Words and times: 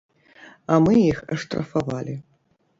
А 0.73 0.77
мы 0.87 0.95
іх 1.11 1.21
аштрафавалі. 1.37 2.19